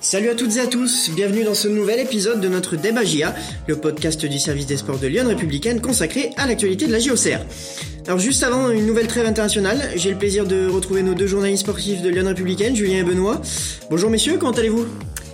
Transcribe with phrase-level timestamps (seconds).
[0.00, 3.34] Salut à toutes et à tous, bienvenue dans ce nouvel épisode de notre Débat JA,
[3.66, 7.40] le podcast du service des sports de Lyon Républicaine consacré à l'actualité de la JOCR.
[8.06, 11.62] Alors juste avant une nouvelle trêve internationale, j'ai le plaisir de retrouver nos deux journalistes
[11.62, 13.40] sportifs de Lyon Républicaine, Julien et Benoît.
[13.90, 14.86] Bonjour messieurs, comment allez-vous?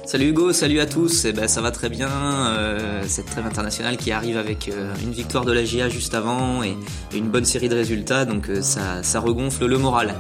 [0.05, 1.27] Salut Hugo, salut à tous.
[1.27, 2.09] Eh ben, ça va très bien.
[2.09, 6.63] Euh, cette trêve internationale qui arrive avec euh, une victoire de la GIA juste avant
[6.63, 6.77] et,
[7.15, 10.15] une bonne série de résultats, donc euh, ça regonfle le moral.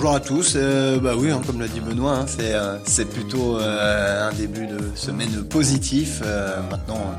[0.00, 0.56] Bonjour à tous.
[1.02, 2.54] bah oui, hein, comme l'a dit Benoît, hein, c'est
[2.84, 6.22] c'est plutôt un début de semaine positif.
[6.70, 7.16] maintenant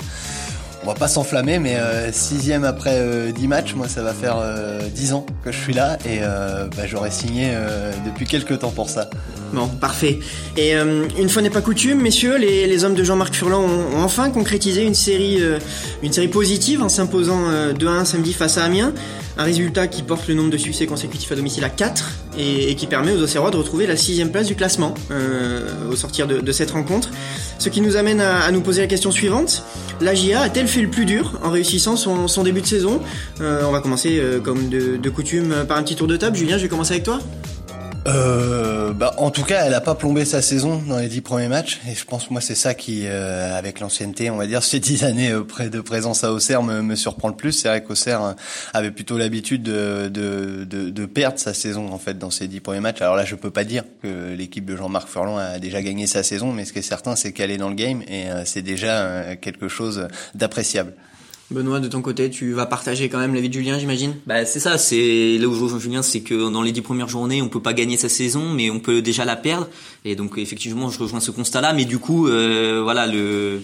[0.90, 4.38] on va pas s'enflammer, mais euh, sixième après euh, dix matchs, moi ça va faire
[4.40, 7.52] euh, dix ans que je suis là et bah, j'aurais signé
[8.06, 9.10] depuis quelques temps pour ça.
[9.54, 10.20] Bon, parfait.
[10.58, 14.84] Et une fois n'est pas coutume, messieurs, les, hommes de Jean-Marc Furlan ont, enfin concrétisé
[14.84, 15.42] une série,
[16.32, 18.94] positive en s'imposant 2-1 samedi face à Amiens.
[19.38, 22.88] Un résultat qui porte le nombre de succès consécutifs à domicile à 4 et, qui
[22.88, 24.94] permet aux Auxerrois de retrouver la sixième place du classement
[25.90, 27.10] au sortir de, cette rencontre.
[27.58, 29.64] Ce qui nous amène à nous poser la question suivante.
[30.02, 33.02] La GIA a-t-elle fait le plus dur en réussissant son, début de saison?
[33.42, 36.38] Euh, On va commencer euh, comme de, coutume par un petit tour de table.
[36.38, 37.20] Julien, je vais commencer avec toi.
[38.08, 41.48] Euh, bah, en tout cas, elle a pas plombé sa saison dans les dix premiers
[41.48, 44.80] matchs, et je pense moi c'est ça qui, euh, avec l'ancienneté, on va dire ces
[44.80, 47.52] dix années euh, de présence à Auxerre, me, surprend le plus.
[47.52, 48.34] C'est vrai qu'Auxerre euh,
[48.74, 52.60] avait plutôt l'habitude de, de, de, de, perdre sa saison en fait dans ces dix
[52.60, 53.02] premiers matchs.
[53.02, 56.24] Alors là, je peux pas dire que l'équipe de Jean-Marc Furlan a déjà gagné sa
[56.24, 59.36] saison, mais ce qui est certain, c'est qu'elle est dans le game, et c'est déjà
[59.36, 60.94] quelque chose d'appréciable.
[61.52, 64.14] Benoît, de ton côté, tu vas partager quand même l'avis de Julien, j'imagine?
[64.28, 67.08] Bah c'est ça, c'est là où je rejoins Julien, c'est que dans les dix premières
[67.08, 69.68] journées, on peut pas gagner sa saison, mais on peut déjà la perdre.
[70.06, 73.62] Et donc effectivement, je rejoins ce constat-là, mais du coup, euh, voilà, le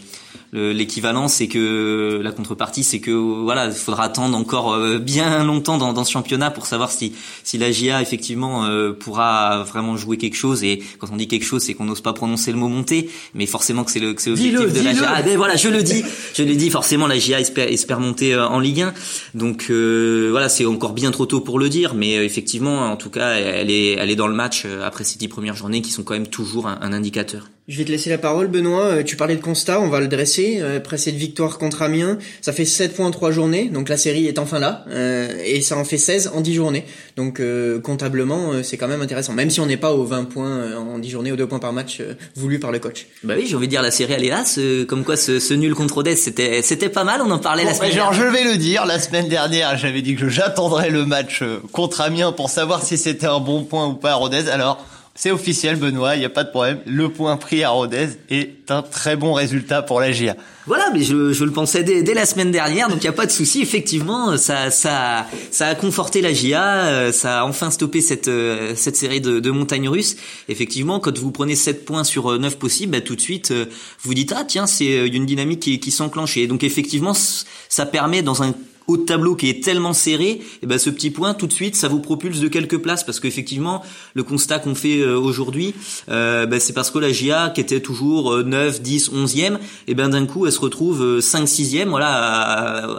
[0.54, 5.78] l'équivalent, c'est que la contrepartie, c'est que voilà, il faudra attendre encore euh, bien longtemps
[5.78, 10.18] dans, dans, ce championnat pour savoir si si la GIA effectivement euh, pourra vraiment jouer
[10.18, 10.64] quelque chose.
[10.64, 13.46] Et quand on dit quelque chose, c'est qu'on n'ose pas prononcer le mot monter, mais
[13.46, 15.14] forcément que c'est le que l'objectif de la GIA.
[15.16, 16.70] Ah, ben voilà, je le dis, je le dis.
[16.70, 18.94] Forcément, la GIA espère, espère monter euh, en Ligue 1.
[19.34, 23.34] Donc voilà, c'est encore bien trop tôt pour le dire, mais effectivement, en tout cas,
[23.34, 26.14] elle est elle est dans le match après ces dix premières journées qui sont quand
[26.14, 27.48] même toujours un indicateur.
[27.68, 28.84] Je vais te laisser la parole, Benoît.
[28.84, 30.60] Euh, tu parlais de constat, on va le dresser.
[30.60, 33.98] Euh, après cette victoire contre Amiens, ça fait 7 points en 3 journées, donc la
[33.98, 34.86] série est enfin là.
[34.90, 36.86] Euh, et ça en fait 16 en 10 journées.
[37.18, 37.42] Donc
[37.82, 39.34] comptablement, c'est quand même intéressant.
[39.34, 41.74] Même si on n'est pas aux 20 points en 10 journées, aux 2 points par
[41.74, 42.02] match
[42.36, 43.08] voulu par le coach.
[43.24, 44.44] Bah oui, j'ai envie de dire, la série elle est là.
[44.86, 47.94] comme quoi ce, nul contre Odès, c'était c'était pas mal, on en parlait la semaine
[47.94, 48.14] dernière.
[48.14, 52.32] je vais le dire, la semaine dernière, j'avais dit que j'attendrais le match contre Amiens
[52.32, 54.50] pour savoir si c'était un bon point ou pas à Rodez.
[54.50, 54.86] Alors...
[55.18, 56.80] C'est officiel, Benoît, il n'y a pas de problème.
[56.86, 60.36] Le point pris à Rodez est un très bon résultat pour la GIA.
[60.68, 63.14] Voilà, mais je, je le pensais dès, dès, la semaine dernière, donc il n'y a
[63.14, 63.62] pas de souci.
[63.62, 68.74] Effectivement, ça, ça, ça a conforté la GIA, euh, ça a enfin stoppé cette, euh,
[68.76, 70.18] cette série de, de montagnes russes.
[70.50, 73.54] Effectivement, quand vous prenez 7 points sur 9 euh, possibles, bah, tout de suite,
[74.02, 76.36] vous dites, ah tiens, c'est une dynamique qui, qui s'enclenche.
[76.36, 78.54] Et donc effectivement, ça permet dans un
[78.88, 81.54] haut de tableau qui est tellement serré, et eh ben ce petit point tout de
[81.54, 83.04] suite ça vous propulse de quelques places.
[83.04, 85.74] Parce qu'effectivement le constat qu'on fait euh, aujourd'hui
[86.10, 89.58] euh, ben, c'est parce que la GIA qui était toujours 9, 10, 11e,
[89.88, 92.08] et ben d'un coup elle se retrouve 5 euh, 6e voilà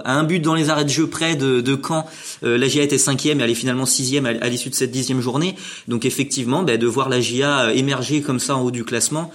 [0.04, 2.06] à, un but dans les arrêts de jeu près de, de Caen,
[2.42, 5.54] la GIA était 5e et elle est finalement 6e à, l'issue de cette dixième journée.
[5.88, 9.30] Donc effectivement ben, de voir la GIA émerger comme ça en haut du classement,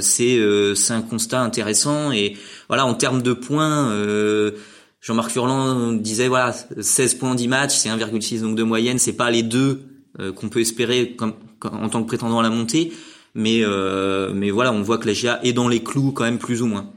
[0.00, 0.40] c'est
[0.74, 2.12] c'est un constat intéressant.
[2.12, 2.36] Et
[2.68, 3.92] voilà en termes de points
[5.06, 9.12] Jean-Marc Furlan disait voilà 16 points en 10 matchs, c'est 1,6 donc de moyenne, c'est
[9.12, 9.82] pas les deux
[10.18, 12.92] euh, qu'on peut espérer comme, en tant que prétendant à la montée,
[13.36, 16.38] mais euh, mais voilà, on voit que la GIA est dans les clous quand même
[16.38, 16.90] plus ou moins.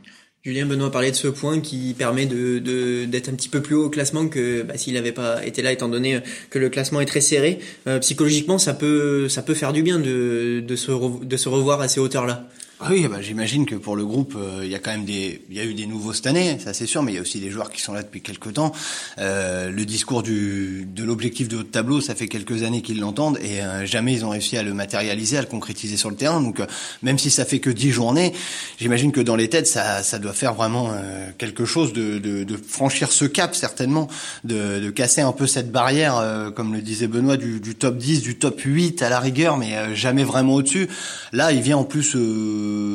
[0.44, 3.86] Julien Benoît parlait de ce point qui permet de d'être un petit peu plus haut
[3.86, 6.20] au classement que bah, s'il n'avait pas été là, étant donné
[6.50, 7.60] que le classement est très serré.
[7.86, 10.92] Euh, psychologiquement, ça peut ça peut faire du bien de de se
[11.24, 12.48] de se revoir à ces hauteurs là.
[12.88, 15.58] Oui, bah, j'imagine que pour le groupe, euh, il y a quand même des, il
[15.58, 17.42] y a eu des nouveaux cette année, ça c'est sûr, mais il y a aussi
[17.42, 18.72] des joueurs qui sont là depuis quelques temps.
[19.18, 23.38] Euh, le discours du, de l'objectif de haut tableau, ça fait quelques années qu'ils l'entendent
[23.42, 26.40] et euh, jamais ils ont réussi à le matérialiser, à le concrétiser sur le terrain.
[26.40, 26.68] Donc, euh,
[27.04, 28.32] même si ça fait que dix journées,
[28.80, 30.94] j'imagine que dans les têtes, ça, ça doit faire vraiment
[31.38, 34.08] quelque chose de, de, de, franchir ce cap certainement,
[34.46, 38.22] de, de casser un peu cette barrière, comme le disait Benoît, du, du, top 10,
[38.22, 40.88] du top 8 à la rigueur, mais jamais vraiment au-dessus.
[41.34, 42.16] Là, il vient en plus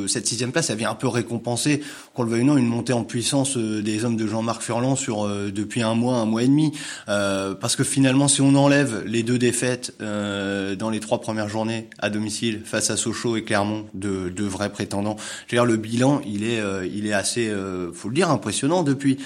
[0.09, 1.83] cette sixième place, elle vient un peu récompenser,
[2.15, 4.95] qu'on le veuille ou non, une montée en puissance euh, des hommes de Jean-Marc Furlan
[4.95, 6.73] sur euh, depuis un mois, un mois et demi.
[7.09, 11.89] Euh, parce que finalement, si on enlève les deux défaites dans les trois premières journées
[11.99, 15.17] à domicile face à Sochaux et Clermont, de, de vrais prétendants,
[15.47, 16.61] je veux dire, le bilan, il est,
[16.93, 17.53] il est assez,
[17.93, 19.19] faut le dire, impressionnant depuis.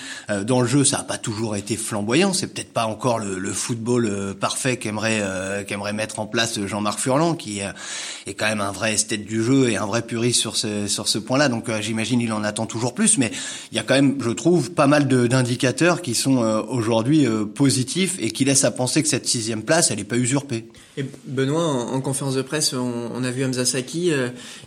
[0.46, 2.32] dans le jeu, ça n'a pas toujours été flamboyant.
[2.32, 7.34] C'est peut-être pas encore le, le football parfait qu'aimerait qu'aimerait mettre en place Jean-Marc Furlan,
[7.34, 10.86] qui est quand même un vrai esthète du jeu et un vrai puriste sur ce
[10.86, 11.48] sur ce point-là.
[11.48, 13.30] Donc j'imagine il en attend toujours plus, mais
[13.72, 16.38] il y a quand même, je trouve, pas mal d'indicateurs qui sont
[16.68, 20.64] aujourd'hui positifs et qui laissent à penser que cette sixième place, elle n'est pas usurpée.
[20.96, 24.10] Et Benoît, en, conférence de presse, on, a vu Hamza Saki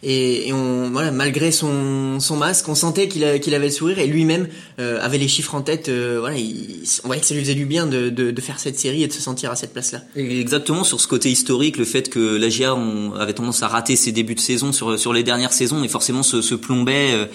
[0.03, 3.99] et, et, on voilà malgré son son masque, on sentait qu'il qu'il avait le sourire
[3.99, 4.47] et lui-même
[4.77, 5.89] avait les chiffres en tête.
[5.89, 8.79] voilà, il, on voyait que ça lui faisait du bien de, de, de faire cette
[8.79, 10.01] série et de se sentir à cette place-là.
[10.15, 12.77] Exactement sur ce côté historique, le fait que la GIA
[13.19, 16.23] avait tendance à rater ses débuts de saison sur sur les dernières saisons et forcément
[16.23, 17.29] se, se plombait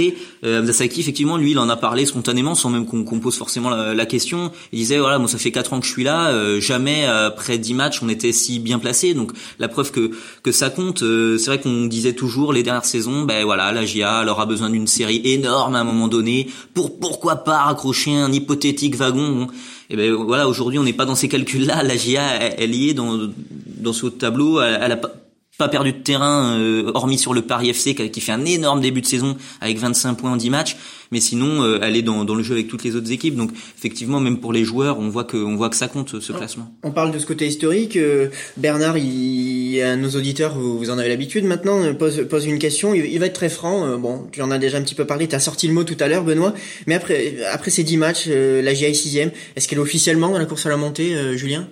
[0.00, 0.10] euh,
[0.44, 0.66] euh.
[0.66, 4.52] Euh, effectivement, lui, il en a parlé spontanément sans même qu'on pose forcément la, question.
[4.72, 7.58] Il disait voilà, moi ça fait quatre ans que je suis là, euh, jamais après
[7.58, 9.14] dix matchs on était si bien placé.
[9.14, 10.12] Donc la preuve que
[10.42, 11.00] que ça compte.
[11.00, 14.70] c'est vrai qu'on disait toujours les dernières saisons, ben voilà, la GIA elle aura besoin
[14.70, 19.48] d'une série énorme à un moment donné pour pourquoi pas raccrocher un hypothétique wagon.
[19.90, 21.82] Et ben voilà, aujourd'hui on n'est pas dans ces calculs-là.
[21.82, 22.22] La GIA,
[22.58, 23.18] elle, y est dans
[23.66, 24.60] dans ce tableau.
[24.60, 25.12] Elle a pas
[25.58, 29.00] pas perdu de terrain, euh, hormis sur le Paris FC qui fait un énorme début
[29.00, 30.76] de saison avec 25 points en 10 matchs.
[31.12, 33.36] Mais sinon, euh, elle est dans, dans, le jeu avec toutes les autres équipes.
[33.36, 36.32] Donc, effectivement, même pour les joueurs, on voit que, on voit que ça compte ce
[36.32, 36.74] classement.
[36.82, 37.96] On parle de ce côté historique.
[37.96, 42.58] Euh, Bernard, il, à nos auditeurs, vous, vous en avez l'habitude maintenant, pose, pose une
[42.58, 42.92] question.
[42.92, 43.96] Il, va être très franc.
[43.98, 45.28] bon, tu en as déjà un petit peu parlé.
[45.28, 46.54] Tu as sorti le mot tout à l'heure, Benoît.
[46.86, 49.30] Mais après, après ces 10 matchs, la GIA est sixième.
[49.54, 51.68] Est-ce qu'elle est officiellement dans la course à la montée, Julien?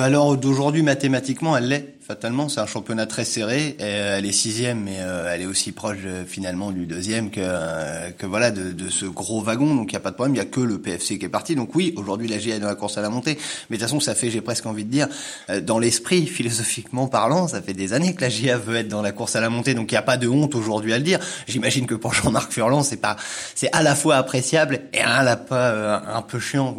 [0.00, 2.48] Alors d'aujourd'hui mathématiquement elle l'est fatalement.
[2.48, 3.76] C'est un championnat très serré.
[3.78, 8.10] Et elle est sixième, mais euh, elle est aussi proche finalement du deuxième que euh,
[8.10, 9.74] que voilà de, de, ce gros wagon.
[9.74, 10.34] Donc il y a pas de problème.
[10.34, 11.54] Il y a que le PFC qui est parti.
[11.54, 13.38] Donc oui, aujourd'hui la GIA est dans la course à la montée.
[13.70, 15.08] Mais de toute façon, ça fait, j'ai presque envie de dire,
[15.50, 19.02] euh, dans l'esprit philosophiquement parlant, ça fait des années que la GIA veut être dans
[19.02, 19.74] la course à la montée.
[19.74, 21.20] Donc il n'y a pas de honte aujourd'hui à le dire.
[21.46, 23.16] J'imagine que pour Jean-Marc Furlan, c'est pas,
[23.54, 26.76] c'est à la fois appréciable et à la fois un peu chiant.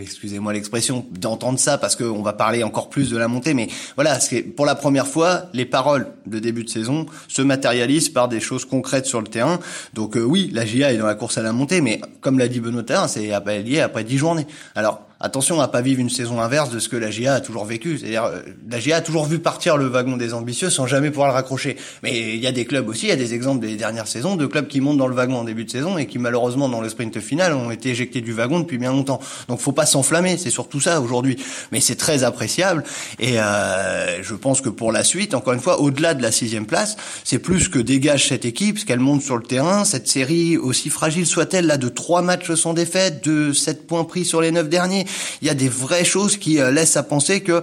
[0.00, 3.54] Excusez-moi l'expression d'entendre ça parce qu'on va parler encore plus de la montée.
[3.54, 8.08] Mais voilà, c'est pour la première fois, les paroles de début de saison se matérialisent
[8.08, 9.58] par des choses concrètes sur le terrain.
[9.94, 12.48] Donc euh, oui, la GIA est dans la course à la montée, mais comme l'a
[12.48, 13.30] dit Benoît c'est
[13.62, 14.46] lié après 10 journées.
[14.74, 17.64] Alors attention à pas vivre une saison inverse de ce que la GIA a toujours
[17.64, 17.98] vécu.
[17.98, 18.40] C'est-à-dire, euh,
[18.70, 21.76] la GIA a toujours vu partir le wagon des ambitieux sans jamais pouvoir le raccrocher.
[22.02, 24.36] Mais il y a des clubs aussi, il y a des exemples des dernières saisons
[24.36, 26.82] de clubs qui montent dans le wagon en début de saison et qui malheureusement dans
[26.82, 29.18] le sprint final ont été éjectés du wagon depuis bien longtemps.
[29.48, 31.36] Donc faut pas s'enflammer, c'est surtout ça aujourd'hui.
[31.72, 32.84] Mais c'est très appréciable
[33.18, 36.66] et euh, je pense que pour la suite, encore une fois, au-delà de la sixième
[36.66, 40.58] place, c'est plus que dégage cette équipe, ce qu'elle monte sur le terrain, cette série
[40.58, 44.50] aussi fragile soit-elle là de trois matchs sans défaite, de sept points pris sur les
[44.50, 45.06] neuf derniers
[45.42, 47.62] il y a des vraies choses qui euh, laissent à penser que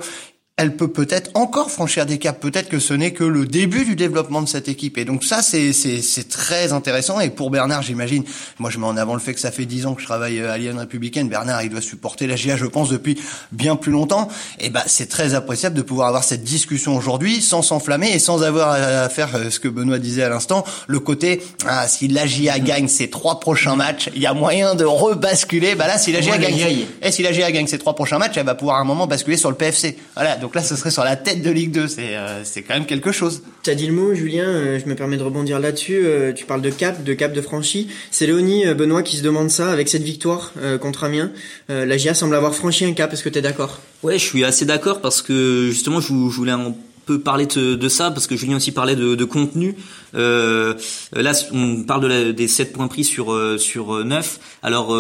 [0.62, 2.40] elle peut peut-être encore franchir des caps.
[2.40, 5.00] Peut-être que ce n'est que le début du développement de cette équipe.
[5.00, 7.20] Et donc ça, c'est c'est très intéressant.
[7.20, 8.24] Et pour Bernard, j'imagine,
[8.60, 10.40] moi je mets en avant le fait que ça fait dix ans que je travaille
[10.40, 11.30] à Lyon Républicaine.
[11.30, 13.20] Bernard, il doit supporter la GIA, je pense, depuis
[13.52, 14.28] bien plus longtemps.
[14.60, 18.44] Et ben c'est très appréciable de pouvoir avoir cette discussion aujourd'hui sans s'enflammer et sans
[18.44, 22.28] avoir à faire euh, ce que Benoît disait à l'instant, le côté ah si la
[22.28, 25.74] GIA gagne ses trois prochains matchs, il y a moyen de rebasculer.
[25.74, 28.38] Bah là, si la GIA gagne, et si la GIA gagne ses trois prochains matchs,
[28.38, 29.98] elle va pouvoir à un moment basculer sur le PFC.
[30.16, 30.36] Voilà.
[30.36, 31.88] Donc là, ce serait sur la tête de Ligue 2.
[31.88, 33.44] C'est euh, c'est quand même quelque chose.
[33.64, 34.46] T'as dit le mot, Julien.
[34.46, 36.02] Euh, je me permets de rebondir là-dessus.
[36.04, 37.88] Euh, tu parles de cap, de cap de franchi.
[38.12, 41.32] C'est Léonie Benoît qui se demande ça avec cette victoire contre Amiens.
[41.70, 43.12] la GIA semble avoir franchi un cap.
[43.14, 43.80] Est-ce que t'es d'accord?
[44.04, 46.74] Ouais, je suis assez d'accord parce que justement, je, voulais un
[47.06, 49.76] peu parler de, ça parce que Julien aussi parlait de, de contenu.
[50.16, 50.74] Euh,
[51.14, 54.40] là, on parle de des 7 points pris sur sur 9.
[54.64, 54.96] Alors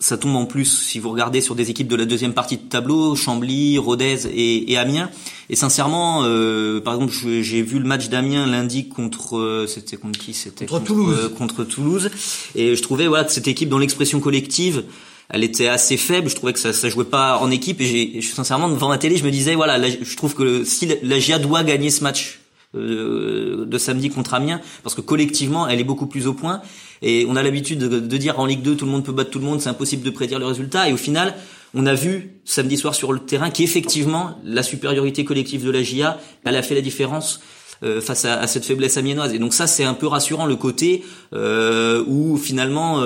[0.00, 2.62] ça tombe en plus si vous regardez sur des équipes de la deuxième partie de
[2.62, 5.10] tableau, Chambly, Rodez et, et Amiens.
[5.50, 10.18] Et sincèrement, euh, par exemple, j'ai vu le match d'Amiens lundi contre euh, c'était contre
[10.18, 11.18] qui C'était contre, Toulouse.
[11.22, 12.10] Euh, contre Toulouse.
[12.54, 14.84] Et je trouvais voilà que cette équipe dans l'expression collective,
[15.28, 16.30] elle était assez faible.
[16.30, 17.80] Je trouvais que ça, ça jouait pas en équipe.
[17.82, 21.18] Et j'ai sincèrement devant ma télé, je me disais voilà, je trouve que si la
[21.18, 22.40] GIA doit gagner ce match
[22.76, 26.62] euh, de samedi contre Amiens parce que collectivement elle est beaucoup plus au point
[27.02, 29.38] et on a l'habitude de, dire en Ligue 2 tout le monde peut battre tout
[29.38, 31.34] le monde c'est impossible de prédire le résultat et au final
[31.74, 36.18] on a vu samedi soir sur le terrain qu'effectivement la supériorité collective de la GIA
[36.44, 37.40] elle a fait la différence
[37.82, 41.04] euh, face à, cette faiblesse amiénoise et donc ça c'est un peu rassurant le côté
[41.32, 43.02] euh, où finalement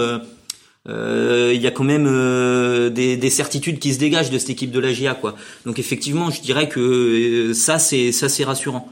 [0.87, 2.05] il y a quand même
[2.91, 5.35] des, des, certitudes qui se dégagent de cette équipe de la GIA quoi.
[5.65, 8.87] Donc effectivement, je dirais que ça c'est ça c'est rassurant.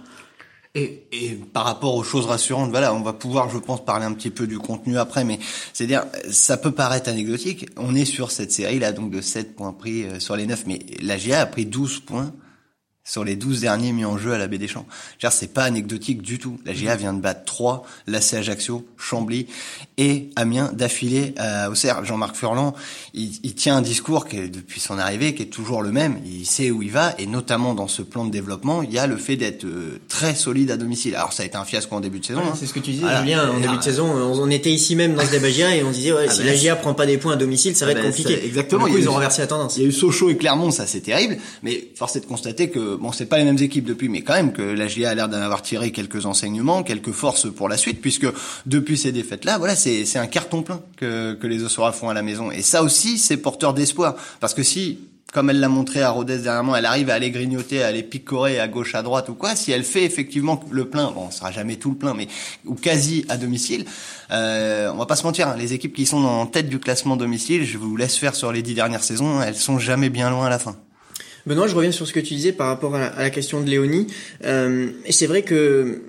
[0.75, 4.15] Et, et, par rapport aux choses rassurantes, voilà, on va pouvoir, je pense, parler un
[4.15, 5.39] petit peu du contenu après, mais
[5.75, 7.69] c'est-à-dire, ça peut paraître anecdotique.
[7.77, 10.79] On est sur cette série-là, donc de 7 points pris euh, sur les 9, mais
[11.03, 12.33] la GIA a pris 12 points
[13.05, 14.87] sur les 12 derniers mis en jeu à la Baie des Champs.
[15.31, 16.59] C'est pas anecdotique du tout.
[16.65, 19.47] La GA vient de battre 3, l'AC Ajaccio, Chambly
[19.99, 22.05] et Amiens d'affilée euh, au CER.
[22.05, 22.75] Jean-Marc Furlan,
[23.15, 26.19] il, il, tient un discours qui est, depuis son arrivée qui est toujours le même.
[26.25, 29.07] Il sait où il va et notamment dans ce plan de développement, il y a
[29.07, 31.17] le fait d'être euh, très solide à domicile.
[31.17, 32.41] Alors ça a été un fiasco en début de saison.
[32.41, 32.55] hein.
[32.59, 33.51] C'est ce que tu disais, Julien.
[33.51, 36.13] En début de saison, on, était ici même dans ce débat GA et on disait
[36.13, 37.95] ouais, ah si ben, la GA prend pas des points à domicile, ça va ah
[37.95, 38.45] être ben, compliqué.
[38.45, 38.87] Exactement.
[38.87, 39.77] Du coup, ils ont renversé la tendance.
[39.77, 41.39] Il y a eu Sochaux et Clermont, ça c'est terrible.
[41.63, 44.35] Mais force est de constater que bon, c'est pas les mêmes équipes depuis, mais quand
[44.35, 47.77] même que la GA a l'air d'en avoir tiré quelques enseignements, quelques forces pour la
[47.77, 48.27] suite, puisque
[48.67, 52.15] depuis ces défaites-là, voilà, c'est c'est un carton plein que que les Ossoras font à
[52.15, 52.51] la maison.
[52.51, 54.99] Et ça aussi, c'est porteur d'espoir, parce que si
[55.33, 58.61] comme elle l'a montré à Rodez dernièrement, elle arrive à aller grignoter, à aller picorer
[58.61, 59.57] à gauche, à droite ou quoi.
[59.57, 62.29] Si elle fait effectivement le plein, bon, ce sera jamais tout le plein, mais
[62.67, 63.87] ou quasi à domicile,
[64.31, 65.49] euh, on va pas se mentir.
[65.49, 68.53] Hein, les équipes qui sont en tête du classement domicile, je vous laisse faire sur
[68.53, 70.77] les dix dernières saisons, elles sont jamais bien loin à la fin.
[71.47, 74.07] Benoît, je reviens sur ce que tu disais par rapport à la, question de Léonie.
[74.45, 76.03] Euh, et c'est vrai que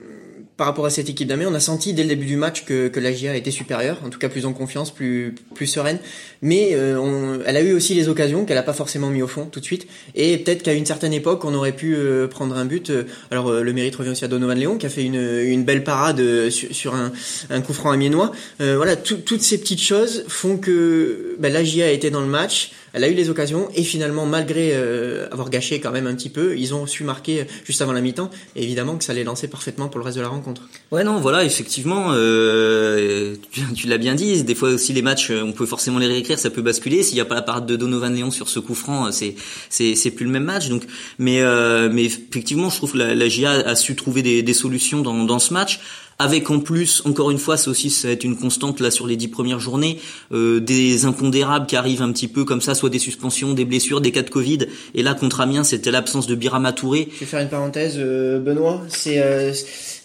[0.57, 2.87] par rapport à cette équipe d'Amiens, on a senti dès le début du match que,
[2.87, 5.97] que la GIA était supérieure, en tout cas plus en confiance, plus plus sereine.
[6.41, 9.27] Mais euh, on, elle a eu aussi les occasions qu'elle n'a pas forcément mis au
[9.27, 9.87] fond tout de suite.
[10.13, 12.91] Et peut-être qu'à une certaine époque, on aurait pu euh, prendre un but.
[13.31, 15.83] alors euh, le mérite revient aussi à Donovan Léon qui a fait une, une belle
[15.83, 17.11] parade sur, sur un,
[17.49, 18.31] un coup franc amiénois.
[18.59, 22.71] voilà, toutes ces petites choses font que ben, la GIA était dans le match.
[22.93, 26.29] Elle a eu les occasions et finalement, malgré euh, avoir gâché quand même un petit
[26.29, 28.29] peu, ils ont su marquer juste avant la mi-temps.
[28.55, 30.69] Et évidemment que ça les lançait parfaitement pour le reste de la rencontre.
[30.91, 33.35] Ouais, non, voilà, effectivement, euh,
[33.75, 34.43] tu, l'as bien dit.
[34.43, 37.01] Des fois aussi les matchs, on peut forcément les réécrire, ça peut basculer.
[37.01, 39.35] S'il n'y a pas la parade de Donovan Léon sur ce coup franc, c'est
[39.69, 40.69] c'est c'est plus le même match.
[40.69, 40.83] Donc,
[41.17, 44.53] mais euh, mais effectivement, je trouve que la, la GIA a su trouver des, des
[44.53, 45.79] solutions dans dans ce match
[46.23, 49.07] avec en plus, encore une fois, c'est aussi ça va être une constante là sur
[49.07, 49.99] les dix premières journées,
[50.31, 53.99] euh, des impondérables qui arrivent un petit peu comme ça, soit des suspensions, des blessures,
[53.99, 54.59] des cas de Covid.
[54.95, 57.09] Et là, contre Amiens, c'était l'absence de Birama Touré.
[57.13, 58.81] Je vais faire une parenthèse, euh, Benoît.
[58.87, 59.51] C'est euh,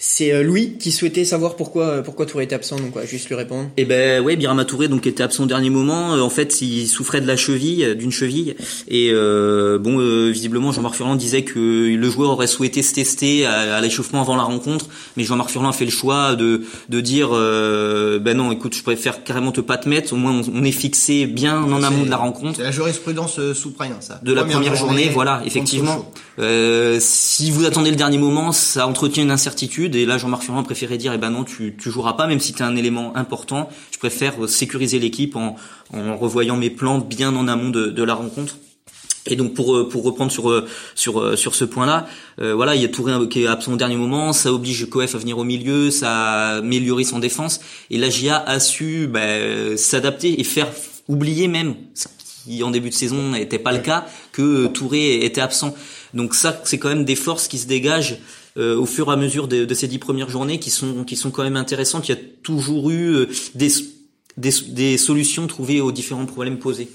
[0.00, 3.28] c'est euh, Louis qui souhaitait savoir pourquoi euh, pourquoi Touré était absent, donc quoi, juste
[3.28, 3.68] lui répondre.
[3.76, 6.14] Eh ben ouais, Birama Touré donc était absent au dernier moment.
[6.14, 8.54] Euh, en fait, il souffrait de la cheville, d'une cheville,
[8.86, 14.20] et bon, visiblement Jean-Marc Furlan disait que le joueur aurait souhaité se tester à, l'échauffement
[14.20, 14.86] avant la rencontre,
[15.16, 19.24] mais Jean-Marc Furlan a fait le choix de de dire ben non, écoute, je préfère
[19.24, 20.12] carrément te pas te mettre.
[20.12, 22.56] Au moins, on, est fixé bien en amont de la rencontre.
[22.56, 24.20] C'est la jurisprudence sous ça.
[24.22, 26.10] De la première journée, voilà, effectivement.
[27.00, 30.98] si vous attendez le dernier moment, ça entretient une incertitude et là, Jean-Marc Furlan préférait
[30.98, 33.68] dire, eh ben non, tu, tu joueras pas, même si tu es un élément important.
[33.92, 35.56] Je préfère euh, sécuriser l'équipe en,
[35.92, 38.58] revoyant mes plans bien en amont de, la rencontre.
[39.26, 40.66] Et donc pour euh, reprendre sur euh,
[41.36, 42.06] sur ce point-là,
[42.38, 45.18] voilà, il y a Touré qui est absent au dernier moment, ça oblige Coef à
[45.18, 50.44] venir au milieu, ça améliore son défense, et la GIA a su bah, s'adapter et
[50.44, 50.68] faire
[51.08, 52.06] oublier même, ce
[52.44, 55.74] qui en début de saison n'était pas le cas, que Touré était absent.
[56.14, 58.18] Donc ça, c'est quand même des forces qui se dégagent
[58.58, 61.30] au fur et à mesure de, de, ces dix premières journées qui sont qui sont
[61.30, 62.08] quand même intéressantes.
[62.08, 63.70] Il y a toujours eu euh, des,
[64.36, 66.88] des, des solutions trouvées aux différents problèmes posés.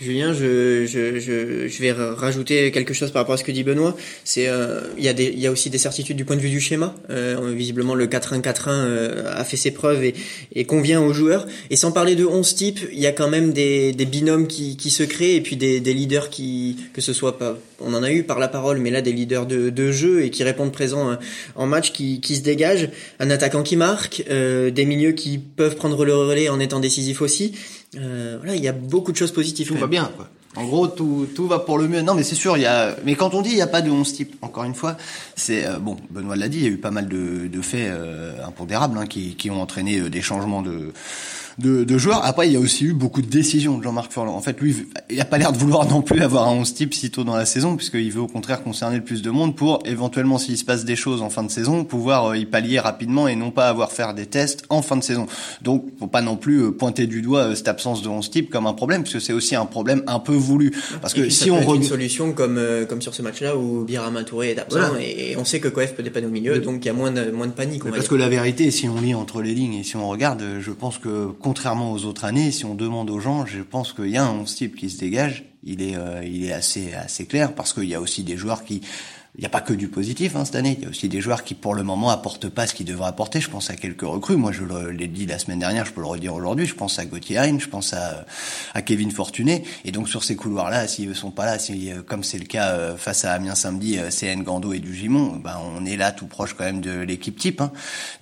[0.00, 3.62] Julien, je, je, je, je, vais rajouter quelque chose par rapport à ce que dit
[3.62, 3.96] Benoît.
[4.24, 6.40] C'est euh, il y a des il y a aussi des certitudes du point de
[6.40, 6.96] vue du schéma.
[7.10, 10.14] Euh, visiblement le 4-1-4-1 euh, a fait ses preuves et,
[10.52, 11.46] et, convient aux joueurs.
[11.70, 14.76] Et sans parler de 11 types, il y a quand même des, des binômes qui,
[14.76, 18.02] qui se créent et puis des, des leaders qui que ce soit pas on en
[18.02, 20.72] a eu par la parole, mais là des leaders de, de jeu et qui répondent
[20.72, 21.16] présents euh,
[21.54, 22.88] en match qui, qui se dégagent.
[23.20, 27.22] Un attaquant qui marque, euh, des milieux qui peuvent prendre le relais en étant décisifs
[27.22, 27.52] aussi.
[27.96, 29.68] Euh, voilà, il y a beaucoup de choses positives.
[29.68, 30.28] Tout va bien, quoi.
[30.56, 32.02] En gros, tout, tout va pour le mieux.
[32.02, 32.96] Non, mais c'est sûr, il y a.
[33.04, 34.96] Mais quand on dit il n'y a pas de 11 types, encore une fois,
[35.34, 35.96] c'est euh, bon.
[36.10, 39.06] Benoît l'a dit, il y a eu pas mal de, de faits euh, impondérables hein,
[39.06, 40.92] qui, qui ont entraîné euh, des changements de
[41.58, 42.24] de, de, joueurs.
[42.24, 44.34] Après, il y a aussi eu beaucoup de décisions de Jean-Marc Furlan.
[44.34, 46.94] En fait, lui, il a pas l'air de vouloir non plus avoir un 11 type
[46.94, 49.80] si tôt dans la saison, puisqu'il veut au contraire concerner le plus de monde pour
[49.84, 53.28] éventuellement, s'il se passe des choses en fin de saison, pouvoir euh, y pallier rapidement
[53.28, 55.26] et non pas avoir faire des tests en fin de saison.
[55.62, 58.50] Donc, faut pas non plus euh, pointer du doigt euh, cette absence de 11 type
[58.50, 60.72] comme un problème, puisque c'est aussi un problème un peu voulu.
[61.00, 64.58] Parce que si on une solution comme comme sur ce match-là où Birama Touré est
[64.58, 67.10] absent et on sait que Coef peut dépanner au milieu, donc il y a moins
[67.10, 67.84] de moins de panique.
[67.84, 70.70] parce que la vérité, si on lit entre les lignes et si on regarde, je
[70.70, 74.16] pense que contrairement aux autres années, si on demande aux gens, je pense qu'il y
[74.16, 75.44] a un type qui se dégage.
[75.62, 78.64] Il est, euh, il est assez, assez clair parce qu'il y a aussi des joueurs
[78.64, 78.80] qui,
[79.36, 80.74] il n'y a pas que du positif hein, cette année.
[80.78, 83.08] Il y a aussi des joueurs qui, pour le moment, apportent pas ce qu'ils devraient
[83.08, 83.42] apporter.
[83.42, 84.36] Je pense à quelques recrues.
[84.36, 86.64] Moi, je l'ai dit la semaine dernière, je peux le redire aujourd'hui.
[86.64, 88.24] Je pense à Gauthier Hein, je pense à,
[88.72, 89.64] à Kevin Fortuné.
[89.84, 92.70] Et donc, sur ces couloirs-là, s'ils sont pas là, si, euh, comme c'est le cas
[92.70, 96.26] euh, face à Amiens samedi, CN Gando et du Gimon, ben, on est là tout
[96.26, 97.60] proche quand même de l'équipe type.
[97.60, 97.70] Hein.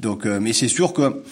[0.00, 1.22] Donc, mais c'est sûr que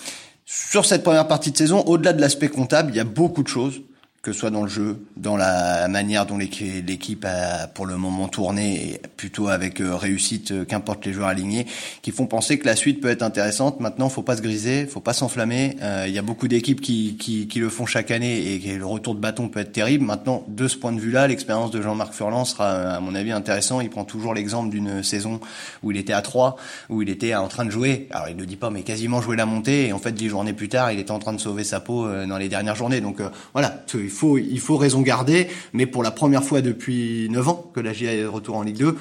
[0.53, 3.49] sur cette première partie de saison, au-delà de l'aspect comptable, il y a beaucoup de
[3.49, 3.83] choses
[4.23, 8.29] que ce soit dans le jeu, dans la manière dont l'équipe a pour le moment
[8.29, 11.67] tourné, plutôt avec euh, réussite, euh, qu'importe les joueurs alignés,
[12.03, 13.81] qui font penser que la suite peut être intéressante.
[13.81, 15.79] Maintenant, faut pas se griser, faut pas s'enflammer.
[15.81, 18.85] Euh, il y a beaucoup d'équipes qui, qui, qui, le font chaque année et le
[18.85, 20.05] retour de bâton peut être terrible.
[20.05, 23.81] Maintenant, de ce point de vue-là, l'expérience de Jean-Marc Furlan sera, à mon avis, intéressant.
[23.81, 25.41] Il prend toujours l'exemple d'une saison
[25.83, 26.57] où il était à 3,
[26.91, 28.07] où il était en train de jouer.
[28.11, 29.87] Alors, il ne dit pas, mais quasiment jouer la montée.
[29.87, 32.07] Et en fait, dix journées plus tard, il était en train de sauver sa peau
[32.27, 33.01] dans les dernières journées.
[33.01, 33.23] Donc,
[33.55, 37.81] voilà, il il faut raison garder, mais pour la première fois depuis 9 ans que
[37.81, 38.97] la GIA est de retour en Ligue 2,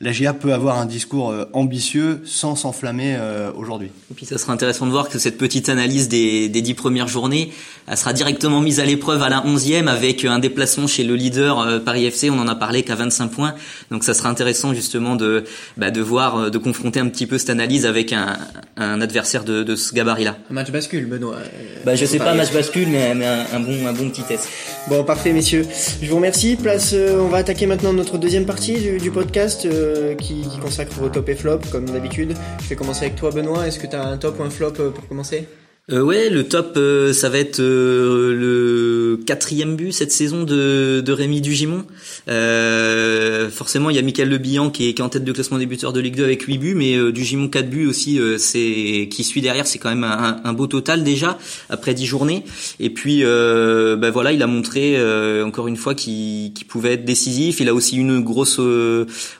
[0.00, 3.90] la GIA peut avoir un discours euh, ambitieux sans s'enflammer euh, aujourd'hui.
[4.10, 7.08] Et puis ça sera intéressant de voir que cette petite analyse des, des dix premières
[7.08, 7.50] journées,
[7.88, 11.60] elle sera directement mise à l'épreuve à la onzième avec un déplacement chez le leader
[11.60, 12.28] euh, Paris FC.
[12.28, 13.54] On en a parlé qu'à 25 points,
[13.90, 15.44] donc ça sera intéressant justement de
[15.78, 18.36] bah, de voir, de confronter un petit peu cette analyse avec un,
[18.76, 20.36] un adversaire de, de ce gabarit-là.
[20.50, 21.36] Un match bascule, Benoît.
[21.84, 24.48] Bah je sais pas, match bascule, mais, mais un, bon un bon petit test.
[24.88, 25.66] Bon parfait messieurs,
[26.02, 26.56] je vous remercie.
[26.56, 29.66] Place, on va attaquer maintenant notre deuxième partie du, du podcast.
[29.85, 29.85] Euh,
[30.18, 32.34] qui, consacre vos top et flop comme d'habitude.
[32.62, 33.66] Je vais commencer avec toi Benoît.
[33.66, 35.48] Est-ce que tu as un top ou un flop euh, pour commencer?
[35.92, 41.00] Euh, ouais, le top, euh, ça va être euh, le quatrième but cette saison de,
[41.00, 41.84] de Rémi Dugimon.
[42.28, 45.30] Euh, forcément, il y a Michael Le Bihan qui est, qui est en tête de
[45.30, 49.08] classement des buteurs de Ligue 2 avec 8 buts, mais Dugimon 4 buts aussi, c'est
[49.12, 51.38] qui suit derrière, c'est quand même un, un, beau total déjà
[51.70, 52.42] après 10 journées.
[52.80, 54.96] Et puis, ben voilà, il a montré
[55.42, 57.60] encore une fois qu'il pouvait être décisif.
[57.60, 58.60] Il a aussi une grosse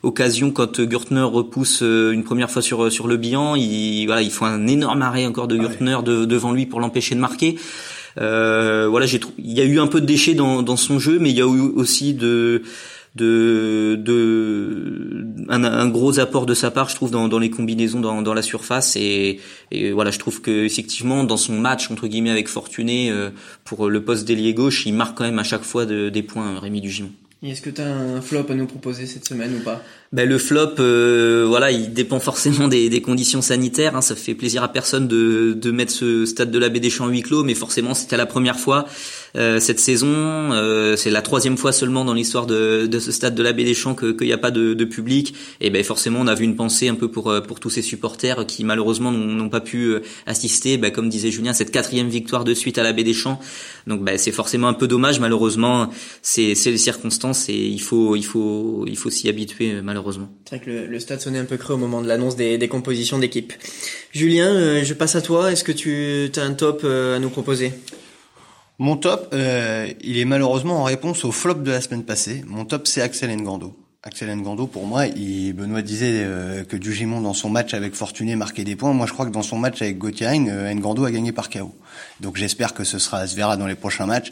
[0.04, 3.56] occasion quand Gürtner repousse une première fois sur sur Le Bihan.
[3.56, 6.80] Il voilà, il faut un énorme arrêt encore de Gürtner de, de devant lui pour
[6.80, 7.56] l'empêcher de marquer.
[8.18, 11.18] Euh, voilà, j'ai il y a eu un peu de déchets dans, dans son jeu,
[11.18, 12.62] mais il y a eu aussi de
[13.14, 18.00] de, de un, un, gros apport de sa part, je trouve, dans, dans les combinaisons
[18.00, 18.94] dans, dans la surface.
[18.96, 19.40] Et,
[19.70, 23.30] et, voilà, je trouve que effectivement, dans son match entre guillemets avec Fortuné euh,
[23.64, 26.60] pour le poste d'ailier gauche, il marque quand même à chaque fois de, des points,
[26.60, 27.10] Rémi Dugimon.
[27.42, 29.82] Est-ce que tu un flop à nous proposer cette semaine ou pas?
[30.10, 33.94] Ben, le flop, euh, voilà, il dépend forcément des, des conditions sanitaires.
[33.94, 34.00] Hein.
[34.00, 37.08] Ça fait plaisir à personne de, de mettre ce stade de la Baie des Champs
[37.08, 38.86] huis clos, mais forcément c'était la première fois
[39.36, 40.08] euh, cette saison.
[40.52, 43.64] Euh, c'est la troisième fois seulement dans l'histoire de, de, ce stade de la Baie
[43.64, 45.34] des Champs qu'il n'y a pas de, de, public.
[45.60, 48.46] Et ben forcément, on a vu une pensée un peu pour pour tous ces supporters
[48.46, 50.78] qui malheureusement n'ont pas pu assister.
[50.78, 53.40] Ben, comme disait Julien, cette quatrième victoire de suite à la Baie des Champs.
[53.86, 55.20] Donc ben, c'est forcément un peu dommage.
[55.20, 55.90] Malheureusement,
[56.22, 59.80] c'est les circonstances et il faut il faut il faut s'y habituer.
[59.82, 60.28] Malheureusement.
[60.48, 62.68] C'est vrai que le, stade sonnait un peu creux au moment de l'annonce des, des,
[62.68, 63.52] compositions d'équipe.
[64.12, 65.52] Julien, euh, je passe à toi.
[65.52, 67.72] Est-ce que tu as un top euh, à nous proposer?
[68.78, 72.42] Mon top, euh, il est malheureusement en réponse au flop de la semaine passée.
[72.46, 73.74] Mon top, c'est Axel Ngando.
[74.06, 76.24] Axel Ngando, pour moi, il, Benoît disait
[76.68, 78.92] que Dugimon, dans son match avec Fortuné, marquait des points.
[78.92, 81.74] Moi, je crois que dans son match avec Gauthier Ngando a gagné par KO.
[82.20, 84.30] Donc j'espère que ce sera se verra dans les prochains matchs.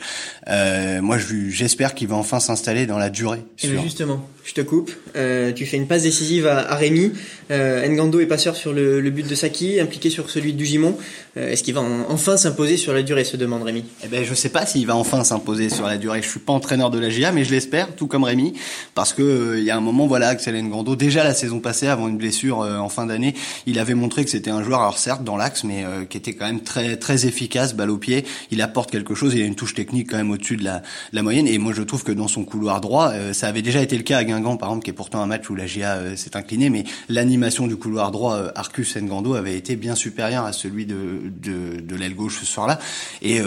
[0.49, 3.43] Euh, moi, j'espère qu'il va enfin s'installer dans la durée.
[3.63, 4.93] Et eh justement, je te coupe.
[5.17, 7.13] Euh, tu fais une passe décisive à, à Rémi.
[7.51, 10.97] Euh, Ngando est passeur sur le, le, but de Saki, impliqué sur celui du Gimon.
[11.37, 14.35] Euh, Est-ce qu'il va enfin s'imposer sur la durée, se demande Rémi Eh ben, je
[14.35, 16.23] sais pas s'il va enfin s'imposer sur la durée.
[16.23, 18.55] Je suis pas entraîneur de la GIA, mais je l'espère, tout comme Rémi,
[18.95, 22.09] parce que euh, y a un moment, voilà, Axel Ngando, déjà la saison passée, avant
[22.09, 23.35] une blessure euh, en fin d'année,
[23.66, 26.46] il avait montré que c'était un joueur, alors certes dans l'axe, mais qui était quand
[26.46, 28.24] même très très efficace balle au pied.
[28.50, 29.35] Il apporte quelque chose.
[29.35, 31.46] Il a une touche technique quand même au-dessus de la, moyenne.
[31.46, 34.03] Et moi, je trouve que dans son couloir droit, euh, ça avait déjà été le
[34.03, 36.37] cas à Guingamp, par exemple, qui est pourtant un match où la GIA euh, s'est
[36.37, 36.70] inclinée.
[36.70, 41.22] Mais l'animation du couloir droit, euh, Arcus Ngando, avait été bien supérieure à celui de,
[41.42, 42.79] de, de l'aile gauche ce soir-là.
[43.22, 43.40] Et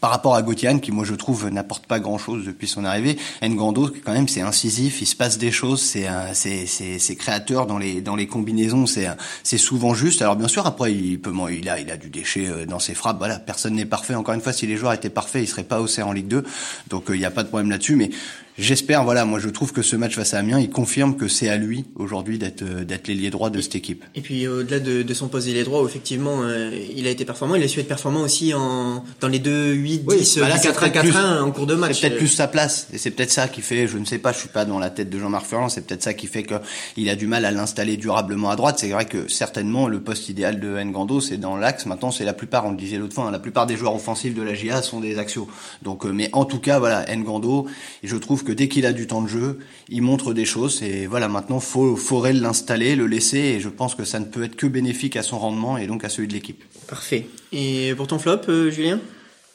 [0.00, 3.18] par rapport à Gauthier qui moi je trouve n'apporte pas grand chose depuis son arrivée
[3.42, 7.78] Ngando quand même c'est incisif il se passe des choses c'est c'est c'est créateur dans
[7.78, 9.08] les dans les combinaisons c'est
[9.42, 10.22] c'est souvent juste.
[10.22, 12.94] Alors bien sûr après il peut il a il a du déchet euh, dans ses
[12.94, 14.14] frappes voilà personne n'est parfait.
[14.14, 16.44] Encore une fois si les joueurs étaient parfaits ils seraient pas haussés en Ligue 2
[16.88, 18.10] donc euh, il n'y a pas de problème là-dessus mais
[18.58, 21.48] J'espère, voilà, moi je trouve que ce match face à Amiens, il confirme que c'est
[21.48, 24.04] à lui aujourd'hui d'être euh, d'être l'ailier droit de cette équipe.
[24.14, 27.24] Et puis au-delà de, de, son poste d'ailier droit, où effectivement euh, il a été
[27.24, 30.90] performant, il a su être performant aussi en dans les deux 8 10 4 1
[30.90, 32.00] 4 1 en cours de match.
[32.00, 34.32] C'est peut-être plus sa place et c'est peut-être ça qui fait, je ne sais pas,
[34.32, 36.56] je suis pas dans la tête de Jean-Marc Ferrand, c'est peut-être ça qui fait que
[36.96, 38.78] il a du mal à l'installer durablement à droite.
[38.78, 41.86] C'est vrai que certainement le poste idéal de Ngando, c'est dans l'axe.
[41.86, 44.34] Maintenant, c'est la plupart, on le disait l'autre fois, hein, la plupart des joueurs offensifs
[44.34, 45.48] de la GIA sont des axiaux.
[45.82, 47.66] Donc euh, mais en tout cas, voilà, Ngando,
[48.02, 49.58] je trouve que dès qu'il a du temps de jeu,
[49.88, 53.94] il montre des choses et voilà, maintenant faut faudrait l'installer, le laisser et je pense
[53.94, 56.32] que ça ne peut être que bénéfique à son rendement et donc à celui de
[56.32, 56.62] l'équipe.
[56.88, 57.26] Parfait.
[57.52, 59.00] Et pour ton flop, euh, Julien?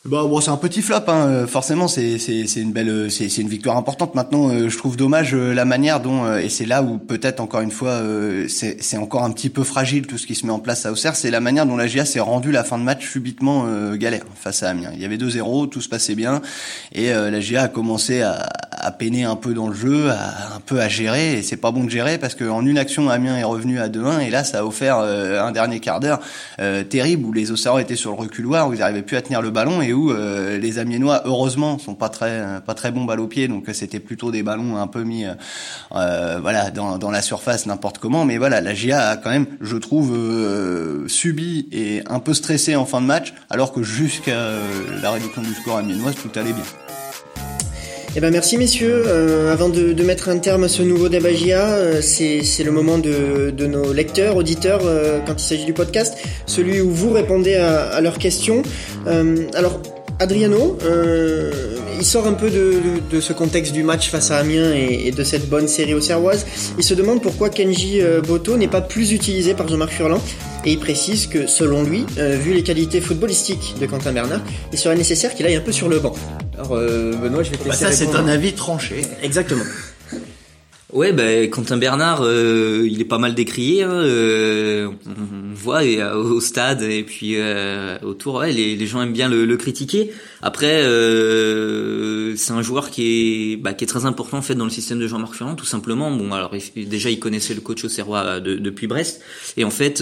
[0.06, 1.48] Bah bon, c'est un petit flop, hein.
[1.48, 1.88] forcément.
[1.88, 4.14] C'est c'est une belle, c'est c'est une victoire importante.
[4.14, 7.40] Maintenant, euh, je trouve dommage euh, la manière dont euh, et c'est là où peut-être
[7.40, 8.02] encore une fois,
[8.48, 10.92] c'est c'est encore un petit peu fragile tout ce qui se met en place à
[10.92, 11.16] Auxerre.
[11.16, 13.66] C'est la manière dont la GIA s'est rendue la fin de match subitement
[13.96, 14.92] galère face à Amiens.
[14.94, 16.44] Il y avait 2-0, tout se passait bien
[16.94, 20.60] et la GIA a commencé à, à peiner un peu dans le jeu, à, un
[20.60, 21.40] peu à gérer.
[21.40, 24.20] Et c'est pas bon de gérer parce qu'en une action, Amiens est revenu à 2-1
[24.20, 26.20] et là, ça a offert un dernier quart d'heure
[26.90, 29.50] terrible où les Auxerrois étaient sur le reculoir, où ils n'arrivaient plus à tenir le
[29.50, 33.48] ballon et euh, les Amiénois heureusement sont pas très pas très bons balles au pied
[33.48, 37.98] donc c'était plutôt des ballons un peu mis euh, voilà dans, dans la surface n'importe
[37.98, 42.34] comment mais voilà la GIA a quand même je trouve euh, subi et un peu
[42.34, 44.50] stressé en fin de match alors que jusqu'à
[45.02, 46.85] la réduction du score amiénoise tout allait bien.
[48.18, 49.04] Eh ben merci messieurs.
[49.52, 53.92] avant de, mettre un terme à ce nouveau débat GIA, c'est le moment de, nos
[53.92, 54.82] lecteurs, auditeurs,
[55.26, 58.64] quand il s'agit du podcast, celui où vous répondez à, à leurs questions.
[59.54, 59.82] alors
[60.20, 65.12] Adriano, euh, il sort un peu de, ce contexte du match face à Amiens et,
[65.12, 66.46] de cette bonne série au Serroise.
[66.78, 70.22] Il se demande pourquoi Kenji euh, Boto n'est pas plus utilisé par Jean-Marc Furlan.
[70.66, 74.80] Et il précise que, selon lui, euh, vu les qualités footballistiques de Quentin Bernard, il
[74.80, 76.14] serait nécessaire qu'il aille un peu sur le banc.
[76.56, 77.86] Alors, Benoît, je vais te bah, laisser.
[77.86, 79.02] ça, c'est un avis tranché.
[79.22, 79.64] Exactement.
[80.96, 83.84] Ouais, ben Quentin Bernard, euh, il est pas mal décrié.
[83.84, 89.28] Hein, euh, on voit au stade et puis euh, autour, ouais, les, gens aiment bien
[89.28, 90.14] le, critiquer.
[90.42, 90.84] Après,
[92.38, 94.98] c'est un joueur qui est, bah, qui est très important en fait dans le système
[94.98, 96.12] de Jean-Marc Ferrand, tout simplement.
[96.12, 99.22] Bon, alors déjà, il connaissait le coach au Serrois depuis Brest,
[99.58, 100.02] et en fait,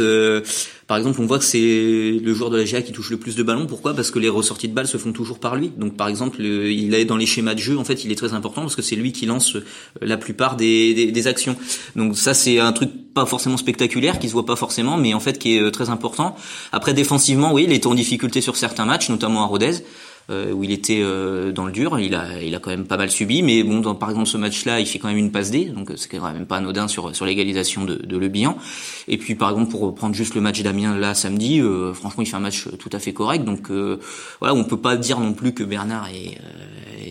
[0.88, 3.36] par exemple, on voit que c'est le joueur de la GA qui touche le plus
[3.36, 3.66] de ballons.
[3.66, 3.94] Pourquoi?
[3.94, 5.72] Parce que les ressorties de balles se font toujours par lui.
[5.78, 7.78] Donc, par exemple, il est dans les schémas de jeu.
[7.78, 9.64] En fait, il est très important parce que c'est lui qui lance euh,
[10.02, 11.56] la plupart des, actions.
[11.96, 15.20] Donc, ça, c'est un truc pas forcément spectaculaire, qui se voit pas forcément, mais en
[15.20, 16.36] fait qui est euh, très important.
[16.72, 19.84] Après, défensivement, oui, il était en difficulté sur certains matchs, notamment à Rodez.
[20.30, 22.00] Euh, où il était euh, dans le dur.
[22.00, 24.38] Il a, il a quand même pas mal subi, mais bon, dans, par exemple ce
[24.38, 27.14] match-là, il fait quand même une passe D, donc c'est quand même pas anodin sur
[27.14, 28.58] sur l'égalisation de, de Le Bihan.
[29.10, 32.28] Et puis par exemple pour prendre juste le match d'Amiens là samedi, euh, franchement, il
[32.28, 33.44] fait un match tout à fait correct.
[33.44, 33.70] Donc
[34.40, 36.38] voilà, on peut pas dire non plus que Bernard est,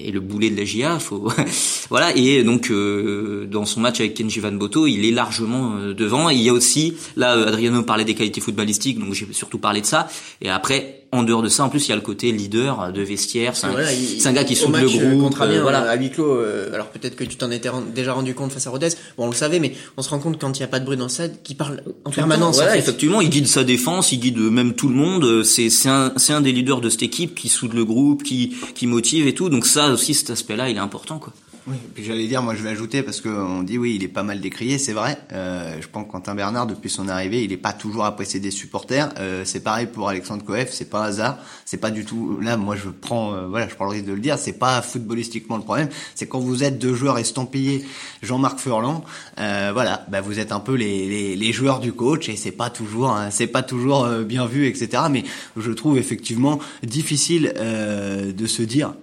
[0.07, 0.99] est le boulet de la GIA.
[0.99, 1.29] Faut
[1.91, 2.17] voilà.
[2.17, 6.31] Et donc dans son match avec Kenji Van Boto, il est largement devant.
[6.31, 9.81] Et il y a aussi là, Adriano parlait des qualités footballistiques, donc j'ai surtout parlé
[9.81, 10.09] de ça.
[10.41, 13.03] Et après en dehors de ça, en plus, il y a le côté leader de
[13.03, 13.55] vestiaire.
[13.55, 15.35] C'est un, gars qui soude le groupe.
[15.43, 15.81] Euh, voilà.
[15.81, 16.39] à huis clos.
[16.39, 18.89] Euh, alors peut-être que tu t'en étais déjà rendu compte face à Rodez.
[19.19, 20.87] Bon, on le savait, mais on se rend compte quand il n'y a pas de
[20.87, 22.57] bruit dans le stade, qu'il parle en permanence.
[22.57, 25.45] Voilà, effectivement, il guide sa défense, il guide même tout le monde.
[25.45, 28.57] C'est c'est un c'est un des leaders de cette équipe qui soude le groupe, qui
[28.75, 29.51] qui motive et tout.
[29.51, 31.33] Donc ça aussi, cet aspect-là, il est important, quoi.
[31.69, 34.25] Oui, puis j'allais dire, moi je vais ajouter parce qu'on dit oui, il est pas
[34.25, 35.17] mal décrié, c'est vrai.
[35.33, 38.51] Euh, je pense que Quentin Bernard, depuis son arrivée, il est pas toujours apprécié des
[38.51, 39.11] supporters.
[39.21, 42.39] Euh, c'est pareil pour Alexandre Coef, c'est pas hasard, c'est pas du tout.
[42.41, 44.83] Là, moi je prends, euh, voilà, je prends le risque de le dire, c'est pas
[44.83, 47.85] footballistiquement le problème, c'est quand vous êtes deux joueurs estampillés,
[48.23, 49.05] Jean-Marc Furlan,
[49.39, 52.51] euh, voilà, bah vous êtes un peu les, les, les joueurs du coach et c'est
[52.51, 55.05] pas toujours, hein, c'est pas toujours euh, bien vu, etc.
[55.09, 55.23] Mais
[55.57, 58.95] je trouve effectivement difficile de se dire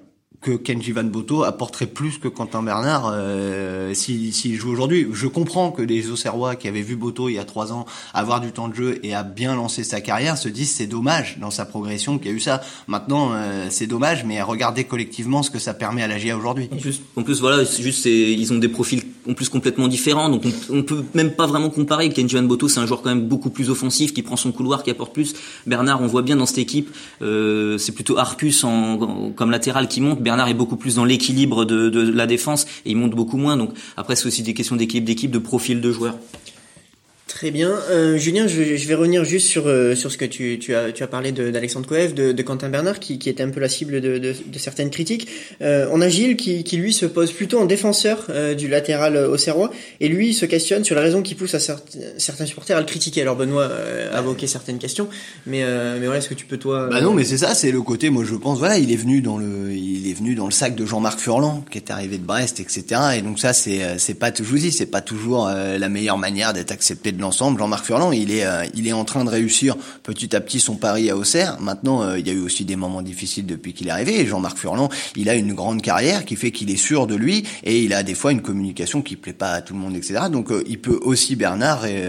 [0.41, 5.08] que Kenji Van Boto apporterait plus que Quentin Bernard euh, s'il si, joue aujourd'hui.
[5.12, 8.39] Je comprends que les Auxerrois qui avaient vu Boto il y a trois ans avoir
[8.39, 11.52] du temps de jeu et a bien lancé sa carrière se disent c'est dommage dans
[11.52, 12.62] sa progression qu'il y a eu ça.
[12.88, 16.69] Maintenant euh, c'est dommage, mais regardez collectivement ce que ça permet à la GIA aujourd'hui.
[16.71, 20.43] En plus, en plus voilà, juste ils ont des profils en plus complètement différents, donc
[20.69, 22.10] on, on peut même pas vraiment comparer.
[22.10, 24.84] Kenji Van Boto c'est un joueur quand même beaucoup plus offensif, qui prend son couloir,
[24.84, 25.34] qui apporte plus.
[25.67, 26.89] Bernard on voit bien dans cette équipe,
[27.21, 30.21] euh, c'est plutôt Arcus en, comme latéral qui monte.
[30.30, 33.58] Bernard est beaucoup plus dans l'équilibre de, la défense et il monte beaucoup moins.
[33.58, 36.20] Donc après, c'est aussi des questions d'équipe, d'équipe, de profil de joueurs.
[37.39, 37.71] Très bien.
[37.89, 41.04] Euh, Julien, je, vais revenir juste sur, euh, sur ce que tu, tu, as, tu
[41.04, 44.02] as parlé d'Alexandre Coef, de, de, Quentin Bernard, qui, qui était un peu la cible
[44.02, 45.30] de, de, de certaines critiques.
[45.62, 49.15] Euh, on a Gilles qui, qui, lui, se pose plutôt en défenseur euh, du latéral
[49.15, 49.71] au Serrois,
[50.02, 53.21] et lui, se questionne sur la raison qui pousse à certains supporters à le critiquer.
[53.21, 55.08] Alors Benoît euh, a évoqué certaines questions,
[55.45, 56.89] mais, mais voilà, est-ce que tu peux toi...
[56.91, 59.21] Bah non, mais c'est ça, c'est le côté, moi je pense, voilà, il est venu
[59.21, 62.25] dans le, il est venu dans le sac de Jean-Marc Furlan, qui est arrivé de
[62.25, 62.84] Brest, etc.
[63.17, 63.80] Et donc ça, c'est,
[64.15, 67.60] pas, je vous dis, c'est pas toujours la meilleure manière d'être accepté de l'ensemble.
[67.60, 70.76] Jean-Marc Furlan, il est, euh, il est en train de réussir petit à petit son
[70.76, 71.58] pari à Auxerre.
[71.62, 74.26] Maintenant, euh, il y a eu aussi des moments difficiles depuis qu'il est arrivé.
[74.26, 77.84] Jean-Marc Furlan, il a une grande carrière qui fait qu'il est sûr de lui et
[77.84, 80.22] il a des fois une communication qui plaît pas à tout le monde, etc.
[80.32, 82.04] Donc, euh, il peut aussi Bernard et,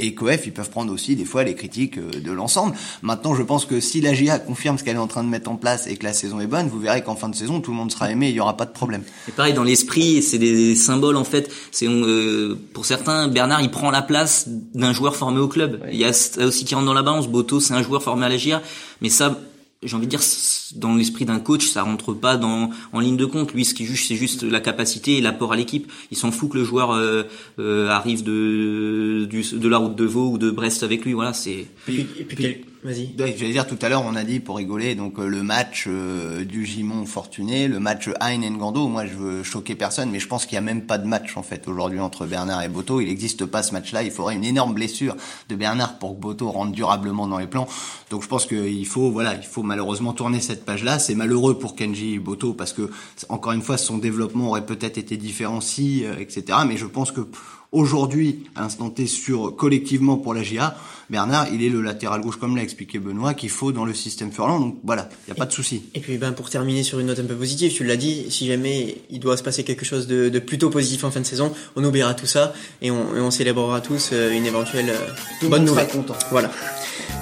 [0.00, 2.74] et Coef, ils peuvent prendre aussi des fois les critiques de l'ensemble.
[3.02, 5.48] Maintenant, je pense que si la GIA confirme ce qu'elle est en train de mettre
[5.48, 7.70] en place et que la saison est bonne, vous verrez qu'en fin de saison, tout
[7.70, 9.02] le monde sera aimé, il y aura pas de problème.
[9.28, 11.52] Et pareil dans l'esprit, c'est des symboles en fait.
[11.70, 11.86] C'est
[12.72, 15.82] pour certains, Bernard, il prend la place d'un joueur formé au club.
[15.90, 17.28] Il y a aussi qui rentre dans la balance.
[17.28, 18.62] Boto, c'est un joueur formé à la GIA,
[19.00, 19.38] mais ça,
[19.82, 20.22] j'ai envie de dire
[20.74, 23.52] dans l'esprit d'un coach ça rentre pas dans en ligne de compte.
[23.52, 25.90] Lui ce qui juge c'est juste la capacité et l'apport à l'équipe.
[26.10, 27.24] Il s'en fout que le joueur euh,
[27.58, 31.12] euh, arrive de du, de la route de Vaud ou de Brest avec lui.
[31.12, 31.66] Voilà c'est
[32.86, 33.16] Vas-y.
[33.18, 36.44] J'allais dire tout à l'heure, on a dit pour rigoler, donc euh, le match euh,
[36.44, 38.86] du Gimon Fortuné, le match Hein Ngando.
[38.86, 41.36] Moi, je veux choquer personne, mais je pense qu'il y a même pas de match
[41.36, 43.00] en fait aujourd'hui entre Bernard et Boto.
[43.00, 44.04] Il n'existe pas ce match-là.
[44.04, 45.16] Il faudrait une énorme blessure
[45.48, 47.66] de Bernard pour que Boto rentre durablement dans les plans.
[48.10, 51.00] Donc je pense qu'il faut, voilà, il faut malheureusement tourner cette page-là.
[51.00, 52.92] C'est malheureux pour Kenji Boto parce que
[53.28, 56.58] encore une fois, son développement aurait peut-être été différent si, euh, etc.
[56.64, 57.22] Mais je pense que
[57.76, 60.76] aujourd'hui, à l'instant T, sur collectivement pour la GIA,
[61.08, 64.32] Bernard, il est le latéral gauche, comme l'a expliqué Benoît, qu'il faut dans le système
[64.32, 64.58] Furlan.
[64.58, 65.84] Donc voilà, il n'y a pas de souci.
[65.94, 68.46] Et puis ben, pour terminer sur une note un peu positive, tu l'as dit, si
[68.46, 71.52] jamais il doit se passer quelque chose de, de, plutôt positif en fin de saison,
[71.76, 75.64] on oubliera tout ça et on, et on célébrera tous euh, une éventuelle euh, bonne
[75.64, 75.86] nouvelle.
[75.86, 76.16] content.
[76.32, 76.50] Voilà.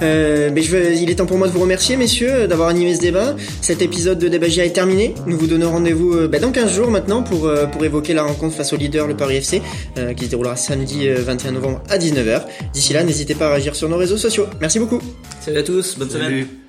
[0.01, 2.95] Euh, mais je veux, il est temps pour moi de vous remercier, messieurs, d'avoir animé
[2.95, 3.35] ce débat.
[3.61, 5.13] Cet épisode de Débat est terminé.
[5.27, 8.55] Nous vous donnons rendez-vous euh, ben, dans 15 jours maintenant pour, pour évoquer la rencontre
[8.55, 9.61] face au leader, le Paris FC,
[10.17, 12.43] qui se déroulera samedi 21 novembre à 19h.
[12.73, 14.47] D'ici là, n'hésitez pas à réagir sur nos réseaux sociaux.
[14.61, 15.01] Merci beaucoup.
[15.41, 16.64] Salut à tous, bonne semaine.